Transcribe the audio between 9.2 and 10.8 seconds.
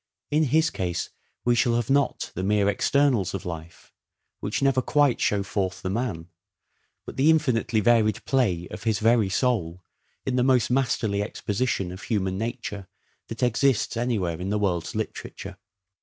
soul in the most